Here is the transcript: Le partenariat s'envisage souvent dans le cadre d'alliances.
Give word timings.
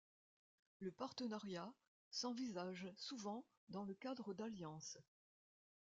Le 0.79 0.89
partenariat 0.91 1.71
s'envisage 2.09 2.91
souvent 2.97 3.45
dans 3.69 3.83
le 3.83 3.93
cadre 3.93 4.33
d'alliances. 4.33 4.97